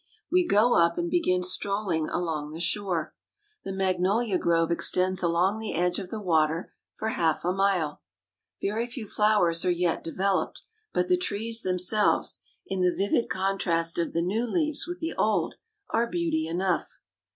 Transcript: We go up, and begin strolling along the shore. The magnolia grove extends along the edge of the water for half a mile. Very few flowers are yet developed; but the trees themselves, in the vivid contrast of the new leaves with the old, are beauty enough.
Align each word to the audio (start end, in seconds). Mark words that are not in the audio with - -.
We 0.31 0.47
go 0.47 0.73
up, 0.73 0.97
and 0.97 1.11
begin 1.11 1.43
strolling 1.43 2.09
along 2.09 2.53
the 2.53 2.59
shore. 2.59 3.13
The 3.63 3.71
magnolia 3.71 4.39
grove 4.39 4.71
extends 4.71 5.21
along 5.21 5.59
the 5.59 5.75
edge 5.75 5.99
of 5.99 6.09
the 6.09 6.19
water 6.19 6.73
for 6.95 7.09
half 7.09 7.45
a 7.45 7.53
mile. 7.53 8.01
Very 8.59 8.87
few 8.87 9.07
flowers 9.07 9.63
are 9.63 9.69
yet 9.69 10.03
developed; 10.03 10.63
but 10.91 11.07
the 11.07 11.17
trees 11.17 11.61
themselves, 11.61 12.39
in 12.65 12.81
the 12.81 12.95
vivid 12.95 13.29
contrast 13.29 13.99
of 13.99 14.11
the 14.13 14.23
new 14.23 14.47
leaves 14.47 14.87
with 14.87 14.97
the 15.01 15.13
old, 15.13 15.53
are 15.91 16.07
beauty 16.07 16.47
enough. 16.47 16.97